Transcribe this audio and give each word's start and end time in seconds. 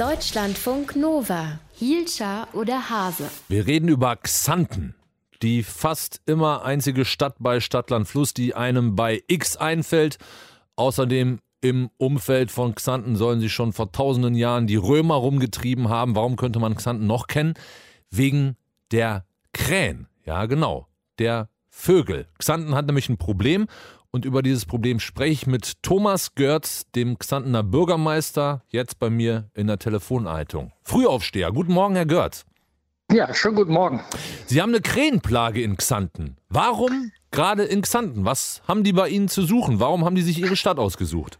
Deutschlandfunk 0.00 0.96
Nova. 0.96 1.58
Hielscher 1.74 2.48
oder 2.54 2.88
Hase? 2.88 3.28
Wir 3.48 3.66
reden 3.66 3.90
über 3.90 4.16
Xanten. 4.16 4.94
Die 5.42 5.62
fast 5.62 6.22
immer 6.24 6.64
einzige 6.64 7.04
Stadt 7.04 7.34
bei 7.38 7.60
Stadtland 7.60 8.08
Fluss, 8.08 8.32
die 8.32 8.54
einem 8.54 8.96
bei 8.96 9.22
X 9.26 9.58
einfällt. 9.58 10.16
Außerdem 10.74 11.40
im 11.60 11.90
Umfeld 11.98 12.50
von 12.50 12.74
Xanten 12.74 13.14
sollen 13.14 13.40
sie 13.40 13.50
schon 13.50 13.74
vor 13.74 13.92
tausenden 13.92 14.34
Jahren 14.34 14.66
die 14.66 14.76
Römer 14.76 15.16
rumgetrieben 15.16 15.90
haben. 15.90 16.16
Warum 16.16 16.36
könnte 16.36 16.60
man 16.60 16.76
Xanten 16.76 17.06
noch 17.06 17.26
kennen? 17.26 17.52
Wegen 18.08 18.56
der 18.92 19.26
Krähen. 19.52 20.08
Ja, 20.24 20.46
genau. 20.46 20.88
Der 21.18 21.50
Vögel. 21.68 22.26
Xanten 22.38 22.74
hat 22.74 22.86
nämlich 22.86 23.10
ein 23.10 23.18
Problem 23.18 23.66
und 24.10 24.24
über 24.24 24.42
dieses 24.42 24.66
Problem 24.66 25.00
spreche 25.00 25.32
ich 25.32 25.46
mit 25.46 25.82
Thomas 25.82 26.34
Görz, 26.34 26.86
dem 26.94 27.18
Xantener 27.18 27.62
Bürgermeister, 27.62 28.62
jetzt 28.68 28.98
bei 28.98 29.10
mir 29.10 29.50
in 29.54 29.66
der 29.66 29.78
Telefonleitung. 29.78 30.72
Frühaufsteher. 30.82 31.52
Guten 31.52 31.72
Morgen, 31.72 31.94
Herr 31.94 32.06
Görz. 32.06 32.44
Ja, 33.12 33.32
schönen 33.34 33.56
guten 33.56 33.72
Morgen. 33.72 34.04
Sie 34.46 34.62
haben 34.62 34.70
eine 34.70 34.80
Krähenplage 34.80 35.62
in 35.62 35.76
Xanten. 35.76 36.36
Warum 36.48 37.10
gerade 37.32 37.64
in 37.64 37.82
Xanten? 37.82 38.24
Was 38.24 38.62
haben 38.68 38.84
die 38.84 38.92
bei 38.92 39.08
Ihnen 39.08 39.28
zu 39.28 39.42
suchen? 39.42 39.80
Warum 39.80 40.04
haben 40.04 40.14
die 40.14 40.22
sich 40.22 40.38
Ihre 40.38 40.56
Stadt 40.56 40.78
ausgesucht? 40.78 41.38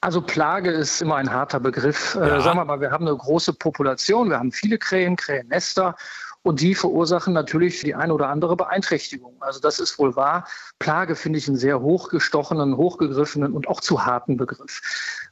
Also 0.00 0.20
Plage 0.20 0.70
ist 0.70 1.02
immer 1.02 1.16
ein 1.16 1.30
harter 1.32 1.58
Begriff. 1.58 2.14
Äh, 2.14 2.20
ja. 2.20 2.36
Äh, 2.36 2.40
sagen 2.42 2.58
wir 2.58 2.64
mal, 2.64 2.80
wir 2.80 2.90
haben 2.90 3.06
eine 3.06 3.16
große 3.16 3.52
Population, 3.54 4.30
wir 4.30 4.38
haben 4.38 4.52
viele 4.52 4.78
Krähen, 4.78 5.16
Krähennester 5.16 5.96
und 6.42 6.60
die 6.60 6.74
verursachen 6.74 7.34
natürlich 7.34 7.80
die 7.80 7.94
eine 7.94 8.14
oder 8.14 8.28
andere 8.28 8.56
Beeinträchtigung. 8.56 9.36
Also 9.40 9.60
das 9.60 9.80
ist 9.80 9.98
wohl 9.98 10.16
wahr. 10.16 10.46
Plage 10.78 11.16
finde 11.16 11.38
ich 11.38 11.48
einen 11.48 11.56
sehr 11.56 11.80
hochgestochenen, 11.80 12.76
hochgegriffenen 12.76 13.52
und 13.52 13.68
auch 13.68 13.80
zu 13.80 14.06
harten 14.06 14.36
Begriff. 14.36 14.80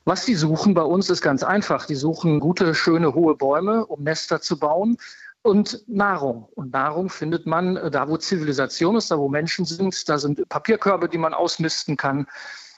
Was 0.05 0.25
die 0.25 0.35
suchen 0.35 0.75
bei 0.75 0.83
uns 0.83 1.09
ist 1.09 1.23
ganz 1.23 1.43
einfach. 1.43 1.87
Die 1.87 1.95
suchen 1.95 2.41
gute, 2.41 2.75
schöne, 2.75 3.15
hohe 3.15 3.35
Bäume, 3.37 3.87
um 3.87 4.03
Nester 4.03 4.41
zu 4.41 4.59
bauen 4.59 4.99
und 5.43 5.85
Nahrung. 5.87 6.49
Und 6.55 6.73
Nahrung 6.73 7.09
findet 7.09 7.47
man 7.47 7.77
äh, 7.77 7.91
da, 7.91 8.09
wo 8.09 8.17
Zivilisation 8.17 8.97
ist, 8.97 9.11
da 9.11 9.19
wo 9.19 9.29
Menschen 9.29 9.65
sind. 9.65 10.09
Da 10.09 10.19
sind 10.19 10.49
Papierkörbe, 10.49 11.09
die 11.09 11.19
man 11.19 11.35
ausmisten 11.35 11.97
kann. 11.97 12.27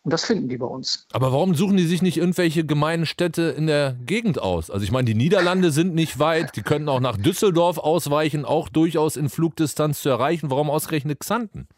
Und 0.05 0.13
das 0.13 0.25
finden 0.25 0.49
die 0.49 0.57
bei 0.57 0.67
uns. 0.67 1.07
Aber 1.13 1.33
warum 1.33 1.55
suchen 1.55 1.77
die 1.77 1.87
sich 1.87 2.03
nicht 2.03 2.17
irgendwelche 2.17 2.65
gemeinen 2.65 3.07
Städte 3.07 3.55
in 3.57 3.67
der 3.67 3.97
Gegend 4.05 4.41
aus? 4.41 4.71
Also 4.71 4.85
ich 4.85 4.93
meine, 4.93 5.07
die 5.07 5.15
Niederlande 5.15 5.71
sind 5.71 5.95
nicht 5.95 6.19
weit, 6.19 6.57
die 6.57 6.63
könnten 6.63 6.89
auch 6.89 7.01
nach 7.01 7.17
Düsseldorf 7.17 7.79
ausweichen, 7.79 8.45
auch 8.45 8.69
durchaus 8.69 9.17
in 9.17 9.29
Flugdistanz 9.29 10.03
zu 10.03 10.09
erreichen. 10.09 10.51
Warum 10.51 10.71
ausgerechnet 10.71 11.21
Xanten? 11.21 11.69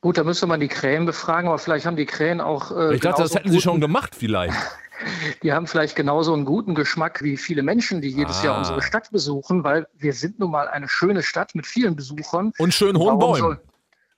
Gut, 0.00 0.18
da 0.18 0.24
müsste 0.24 0.46
man 0.46 0.60
die 0.60 0.68
Krähen 0.68 1.06
befragen, 1.06 1.48
aber 1.48 1.58
vielleicht 1.58 1.86
haben 1.86 1.96
die 1.96 2.04
Krähen 2.04 2.42
auch. 2.42 2.70
Äh, 2.70 2.96
ich 2.96 3.00
dachte, 3.00 3.22
das 3.22 3.34
hätten 3.34 3.50
sie 3.50 3.60
schon 3.60 3.80
gemacht, 3.80 4.14
vielleicht. 4.14 4.54
Die 5.42 5.52
haben 5.52 5.66
vielleicht 5.66 5.96
genauso 5.96 6.32
einen 6.32 6.44
guten 6.44 6.74
Geschmack 6.74 7.22
wie 7.22 7.36
viele 7.36 7.62
Menschen, 7.62 8.00
die 8.00 8.08
jedes 8.08 8.40
ah. 8.40 8.44
Jahr 8.44 8.58
unsere 8.58 8.80
Stadt 8.80 9.10
besuchen, 9.10 9.64
weil 9.64 9.86
wir 9.94 10.12
sind 10.12 10.38
nun 10.38 10.52
mal 10.52 10.68
eine 10.68 10.88
schöne 10.88 11.22
Stadt 11.22 11.54
mit 11.54 11.66
vielen 11.66 11.96
Besuchern. 11.96 12.52
Und 12.58 12.72
schön 12.72 12.96
hohen 12.96 13.18
Bäumen. 13.18 13.58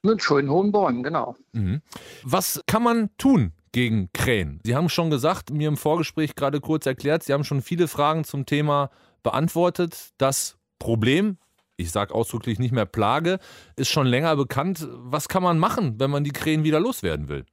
Mit 0.02 0.22
schönen 0.22 0.50
hohen 0.50 0.72
Bäumen, 0.72 1.02
genau. 1.02 1.36
Mhm. 1.52 1.82
Was 2.22 2.62
kann 2.66 2.82
man 2.82 3.10
tun 3.18 3.52
gegen 3.72 4.10
Krähen? 4.12 4.60
Sie 4.64 4.76
haben 4.76 4.88
schon 4.88 5.10
gesagt, 5.10 5.50
mir 5.50 5.68
im 5.68 5.76
Vorgespräch 5.76 6.34
gerade 6.34 6.60
kurz 6.60 6.86
erklärt, 6.86 7.22
Sie 7.22 7.32
haben 7.32 7.44
schon 7.44 7.62
viele 7.62 7.88
Fragen 7.88 8.24
zum 8.24 8.46
Thema 8.46 8.90
beantwortet. 9.22 10.10
Das 10.18 10.58
Problem, 10.78 11.38
ich 11.76 11.90
sage 11.90 12.14
ausdrücklich 12.14 12.58
nicht 12.58 12.72
mehr 12.72 12.86
Plage, 12.86 13.38
ist 13.76 13.88
schon 13.88 14.06
länger 14.06 14.36
bekannt. 14.36 14.86
Was 14.90 15.28
kann 15.28 15.42
man 15.42 15.58
machen, 15.58 15.98
wenn 15.98 16.10
man 16.10 16.24
die 16.24 16.30
Krähen 16.30 16.64
wieder 16.64 16.80
loswerden 16.80 17.28
will? 17.28 17.44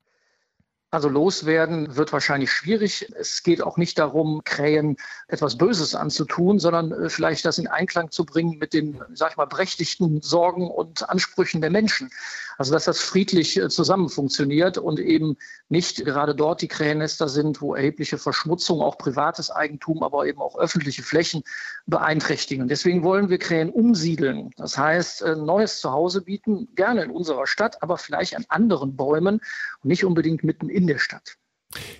Also 0.93 1.09
loswerden 1.09 1.95
wird 1.95 2.13
wahrscheinlich 2.13 2.51
schwierig. 2.51 3.11
Es 3.19 3.41
geht 3.41 3.63
auch 3.63 3.77
nicht 3.77 3.97
darum, 3.97 4.43
Krähen 4.43 4.97
etwas 5.27 5.57
Böses 5.57 5.95
anzutun, 5.95 6.59
sondern 6.59 6.91
äh, 6.91 7.09
vielleicht 7.09 7.45
das 7.45 7.57
in 7.57 7.65
Einklang 7.65 8.11
zu 8.11 8.27
bringen 8.27 8.59
mit 8.59 8.75
den, 8.75 9.01
sag 9.15 9.31
ich 9.31 9.37
mal, 9.37 9.47
berechtigten 9.47 10.21
Sorgen 10.21 10.69
und 10.69 11.09
Ansprüchen 11.09 11.61
der 11.61 11.71
Menschen. 11.71 12.11
Also 12.59 12.73
dass 12.73 12.85
das 12.85 12.99
friedlich 12.99 13.57
äh, 13.57 13.69
zusammen 13.69 14.07
funktioniert 14.07 14.77
und 14.77 14.99
eben 14.99 15.35
nicht 15.67 16.05
gerade 16.05 16.35
dort 16.35 16.61
die 16.61 16.67
Krähennester 16.67 17.27
sind, 17.27 17.59
wo 17.59 17.73
erhebliche 17.73 18.19
Verschmutzung, 18.19 18.79
auch 18.79 18.99
privates 18.99 19.49
Eigentum, 19.49 20.03
aber 20.03 20.27
eben 20.27 20.41
auch 20.41 20.59
öffentliche 20.59 21.01
Flächen 21.01 21.41
beeinträchtigen. 21.87 22.67
Deswegen 22.67 23.01
wollen 23.01 23.29
wir 23.29 23.39
Krähen 23.39 23.71
umsiedeln. 23.71 24.51
Das 24.57 24.77
heißt, 24.77 25.23
ein 25.23 25.39
äh, 25.39 25.41
neues 25.41 25.79
Zuhause 25.79 26.21
bieten, 26.21 26.67
gerne 26.75 27.03
in 27.03 27.09
unserer 27.09 27.47
Stadt, 27.47 27.81
aber 27.81 27.97
vielleicht 27.97 28.35
an 28.35 28.45
anderen 28.49 28.95
Bäumen 28.95 29.41
und 29.81 29.89
nicht 29.89 30.05
unbedingt 30.05 30.43
mitten 30.43 30.69
in 30.69 30.82
der 30.87 30.99
Stadt. 30.99 31.37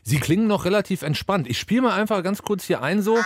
Sie 0.04 0.20
klingen 0.20 0.48
noch 0.48 0.66
relativ 0.66 1.02
entspannt. 1.02 1.48
Ich 1.48 1.60
spiele 1.60 1.82
mal 1.82 2.00
einfach 2.00 2.24
ganz 2.24 2.42
kurz 2.42 2.64
hier 2.66 2.82
ein 2.82 3.02
so. 3.02 3.18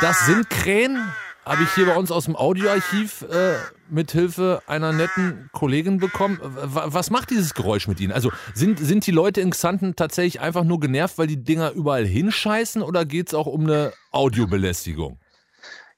Das 0.00 0.26
sind 0.26 0.48
Krähen, 0.50 1.02
habe 1.44 1.62
ich 1.62 1.74
hier 1.74 1.86
bei 1.86 1.96
uns 1.96 2.10
aus 2.10 2.26
dem 2.26 2.36
Audioarchiv 2.36 3.22
äh, 3.22 3.54
mit 3.88 4.12
Hilfe 4.12 4.62
einer 4.66 4.92
netten 4.92 5.48
Kollegin 5.52 5.98
bekommen. 5.98 6.38
Was 6.42 7.10
macht 7.10 7.30
dieses 7.30 7.54
Geräusch 7.54 7.88
mit 7.88 8.00
Ihnen? 8.00 8.12
Also 8.12 8.30
sind, 8.54 8.78
sind 8.78 9.06
die 9.06 9.10
Leute 9.10 9.40
in 9.40 9.50
Xanten 9.50 9.96
tatsächlich 9.96 10.40
einfach 10.40 10.64
nur 10.64 10.80
genervt, 10.80 11.18
weil 11.18 11.26
die 11.26 11.42
Dinger 11.42 11.72
überall 11.72 12.06
hinscheißen 12.06 12.82
oder 12.82 13.04
geht 13.04 13.28
es 13.28 13.34
auch 13.34 13.46
um 13.46 13.64
eine 13.64 13.92
Audiobelästigung? 14.12 15.19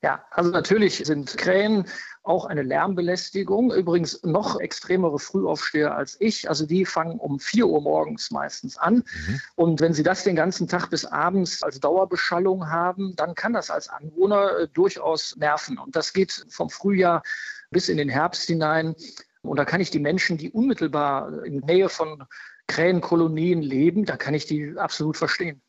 Ja, 0.03 0.25
also 0.33 0.51
natürlich 0.51 0.97
sind 0.97 1.39
Krähen 1.39 1.87
auch 2.25 2.45
eine 2.45 2.63
Lärmbelästigung. 2.63 3.73
Übrigens 3.73 4.21
noch 4.25 4.59
extremere 4.59 5.21
Frühaufsteher 5.21 5.95
als 5.97 6.21
ich. 6.21 6.49
Also 6.49 6.67
die 6.67 6.85
fangen 6.85 7.21
um 7.21 7.39
4 7.39 7.67
Uhr 7.69 7.81
morgens 7.81 8.33
meistens 8.33 8.77
an. 8.77 8.97
Mhm. 8.97 9.41
Und 9.55 9.81
wenn 9.81 9.95
sie 9.95 10.03
das 10.03 10.25
den 10.25 10.35
ganzen 10.35 10.67
Tag 10.67 10.91
bis 10.91 11.05
abends 11.05 11.63
als 11.63 11.79
Dauerbeschallung 11.79 12.69
haben, 12.69 13.15
dann 13.15 13.37
kann 13.37 13.53
das 13.53 13.71
als 13.71 13.89
Anwohner 13.89 14.59
äh, 14.59 14.69
durchaus 14.69 15.37
nerven. 15.37 15.79
Und 15.79 15.95
das 15.95 16.13
geht 16.13 16.47
vom 16.49 16.69
Frühjahr 16.69 17.23
bis 17.71 17.89
in 17.89 17.97
den 17.97 18.09
Herbst 18.09 18.49
hinein. 18.49 18.97
Und 19.43 19.57
da 19.57 19.65
kann 19.65 19.81
ich 19.81 19.91
die 19.91 20.01
Menschen, 20.01 20.37
die 20.37 20.51
unmittelbar 20.51 21.45
in 21.45 21.61
Nähe 21.61 21.89
von 21.89 22.25
Krähenkolonien 22.67 23.63
leben, 23.63 24.05
da 24.05 24.17
kann 24.17 24.35
ich 24.35 24.47
die 24.47 24.79
absolut 24.79 25.17
verstehen. 25.17 25.63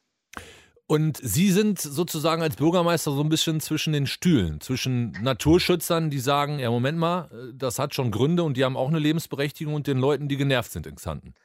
Und 0.85 1.17
Sie 1.17 1.49
sind 1.51 1.79
sozusagen 1.79 2.41
als 2.41 2.57
Bürgermeister 2.57 3.11
so 3.11 3.21
ein 3.21 3.29
bisschen 3.29 3.61
zwischen 3.61 3.93
den 3.93 4.05
Stühlen, 4.05 4.59
zwischen 4.59 5.11
Naturschützern, 5.21 6.09
die 6.09 6.19
sagen, 6.19 6.59
ja, 6.59 6.69
Moment 6.69 6.97
mal, 6.97 7.29
das 7.55 7.79
hat 7.79 7.95
schon 7.95 8.11
Gründe 8.11 8.43
und 8.43 8.57
die 8.57 8.65
haben 8.65 8.75
auch 8.75 8.89
eine 8.89 8.99
Lebensberechtigung 8.99 9.73
und 9.73 9.87
den 9.87 9.97
Leuten, 9.97 10.27
die 10.27 10.35
genervt 10.37 10.71
sind 10.71 10.85
in 10.85 10.95
Xanten. 10.95 11.35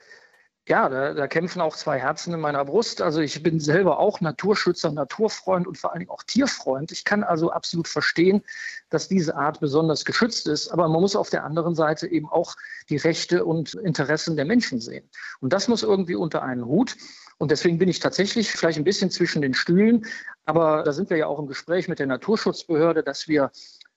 Ja, 0.68 0.90
da, 0.90 1.14
da, 1.14 1.26
kämpfen 1.26 1.62
auch 1.62 1.74
zwei 1.76 1.98
Herzen 1.98 2.34
in 2.34 2.40
meiner 2.40 2.62
Brust. 2.62 3.00
Also 3.00 3.22
ich 3.22 3.42
bin 3.42 3.58
selber 3.58 3.98
auch 3.98 4.20
Naturschützer, 4.20 4.92
Naturfreund 4.92 5.66
und 5.66 5.78
vor 5.78 5.92
allen 5.92 6.00
Dingen 6.00 6.10
auch 6.10 6.22
Tierfreund. 6.22 6.92
Ich 6.92 7.04
kann 7.04 7.24
also 7.24 7.50
absolut 7.50 7.88
verstehen, 7.88 8.42
dass 8.90 9.08
diese 9.08 9.34
Art 9.34 9.60
besonders 9.60 10.04
geschützt 10.04 10.46
ist. 10.46 10.68
Aber 10.68 10.86
man 10.88 11.00
muss 11.00 11.16
auf 11.16 11.30
der 11.30 11.44
anderen 11.44 11.74
Seite 11.74 12.06
eben 12.06 12.28
auch 12.28 12.54
die 12.90 12.98
Rechte 12.98 13.46
und 13.46 13.72
Interessen 13.76 14.36
der 14.36 14.44
Menschen 14.44 14.78
sehen. 14.78 15.08
Und 15.40 15.54
das 15.54 15.68
muss 15.68 15.82
irgendwie 15.82 16.16
unter 16.16 16.42
einen 16.42 16.66
Hut. 16.66 16.96
Und 17.38 17.50
deswegen 17.50 17.78
bin 17.78 17.88
ich 17.88 18.00
tatsächlich 18.00 18.52
vielleicht 18.52 18.76
ein 18.76 18.84
bisschen 18.84 19.10
zwischen 19.10 19.40
den 19.40 19.54
Stühlen. 19.54 20.04
Aber 20.44 20.82
da 20.82 20.92
sind 20.92 21.08
wir 21.08 21.16
ja 21.16 21.28
auch 21.28 21.38
im 21.38 21.46
Gespräch 21.46 21.88
mit 21.88 21.98
der 21.98 22.08
Naturschutzbehörde, 22.08 23.02
dass 23.02 23.26
wir 23.26 23.52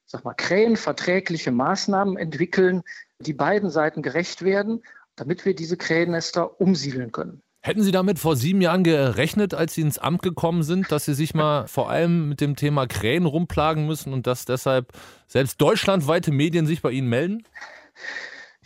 sag 0.05 0.23
mal, 0.23 0.35
krähenverträgliche 0.35 1.51
Maßnahmen 1.51 2.15
entwickeln, 2.15 2.83
die 3.19 3.33
beiden 3.33 3.69
Seiten 3.69 4.01
gerecht 4.01 4.41
werden 4.41 4.83
damit 5.21 5.45
wir 5.45 5.55
diese 5.55 5.77
Krähennester 5.77 6.59
umsiedeln 6.59 7.11
können. 7.11 7.43
Hätten 7.61 7.83
Sie 7.83 7.91
damit 7.91 8.17
vor 8.17 8.35
sieben 8.35 8.59
Jahren 8.59 8.83
gerechnet, 8.83 9.53
als 9.53 9.75
Sie 9.75 9.81
ins 9.81 9.99
Amt 9.99 10.23
gekommen 10.23 10.63
sind, 10.63 10.91
dass 10.91 11.05
Sie 11.05 11.13
sich 11.13 11.35
mal 11.35 11.67
vor 11.67 11.91
allem 11.91 12.29
mit 12.29 12.41
dem 12.41 12.55
Thema 12.55 12.87
Krähen 12.87 13.27
rumplagen 13.27 13.85
müssen 13.85 14.13
und 14.13 14.25
dass 14.25 14.45
deshalb 14.45 14.87
selbst 15.27 15.61
deutschlandweite 15.61 16.31
Medien 16.31 16.65
sich 16.65 16.81
bei 16.81 16.89
Ihnen 16.89 17.07
melden? 17.07 17.43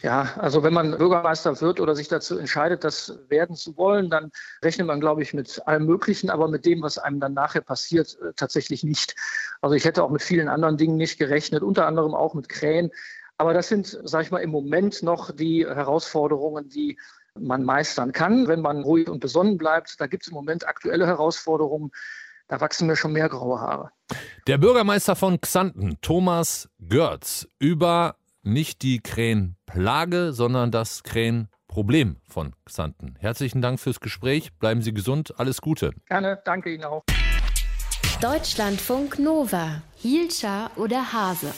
Ja, 0.01 0.33
also 0.37 0.63
wenn 0.63 0.73
man 0.73 0.97
Bürgermeister 0.97 1.59
wird 1.59 1.81
oder 1.81 1.93
sich 1.93 2.07
dazu 2.07 2.37
entscheidet, 2.37 2.85
das 2.85 3.19
werden 3.27 3.57
zu 3.57 3.75
wollen, 3.75 4.09
dann 4.09 4.31
rechnet 4.63 4.87
man, 4.87 5.01
glaube 5.01 5.23
ich, 5.23 5.33
mit 5.33 5.61
allem 5.67 5.85
Möglichen, 5.85 6.29
aber 6.29 6.47
mit 6.47 6.65
dem, 6.65 6.81
was 6.81 6.97
einem 6.97 7.19
dann 7.19 7.33
nachher 7.33 7.61
passiert, 7.61 8.17
äh, 8.21 8.31
tatsächlich 8.33 8.85
nicht. 8.85 9.15
Also 9.61 9.75
ich 9.75 9.83
hätte 9.83 10.03
auch 10.03 10.09
mit 10.09 10.21
vielen 10.21 10.47
anderen 10.47 10.77
Dingen 10.77 10.95
nicht 10.95 11.19
gerechnet, 11.19 11.63
unter 11.63 11.85
anderem 11.85 12.13
auch 12.13 12.33
mit 12.33 12.47
Krähen. 12.47 12.91
Aber 13.37 13.53
das 13.53 13.67
sind, 13.67 13.99
sage 14.03 14.23
ich 14.23 14.31
mal, 14.31 14.39
im 14.39 14.49
Moment 14.49 15.03
noch 15.03 15.31
die 15.31 15.65
Herausforderungen, 15.65 16.69
die 16.69 16.97
man 17.37 17.63
meistern 17.63 18.13
kann, 18.13 18.47
wenn 18.47 18.61
man 18.61 18.83
ruhig 18.83 19.09
und 19.09 19.19
besonnen 19.19 19.57
bleibt. 19.57 19.99
Da 19.99 20.07
gibt 20.07 20.23
es 20.23 20.29
im 20.29 20.35
Moment 20.35 20.67
aktuelle 20.67 21.05
Herausforderungen. 21.05 21.91
Da 22.47 22.61
wachsen 22.61 22.87
mir 22.87 22.95
schon 22.95 23.11
mehr 23.11 23.27
graue 23.27 23.59
Haare. 23.59 23.91
Der 24.47 24.57
Bürgermeister 24.57 25.15
von 25.15 25.41
Xanten, 25.41 25.97
Thomas 26.01 26.69
Görz, 26.79 27.47
über 27.59 28.15
nicht 28.43 28.83
die 28.83 28.99
Krähenplage, 28.99 30.31
sondern 30.31 30.71
das 30.71 31.03
Krähenproblem 31.03 32.17
von 32.29 32.53
Xanten. 32.65 33.15
Herzlichen 33.19 33.61
Dank 33.61 33.79
fürs 33.79 33.99
Gespräch. 33.99 34.53
Bleiben 34.59 34.81
Sie 34.81 34.93
gesund. 34.93 35.33
Alles 35.37 35.59
Gute. 35.61 35.91
Gerne. 36.07 36.39
Danke 36.45 36.73
Ihnen 36.73 36.85
auch. 36.85 37.03
Deutschlandfunk 38.21 39.19
Nova. 39.19 39.81
Hielscher 39.95 40.69
oder 40.77 41.11
Hase? 41.11 41.51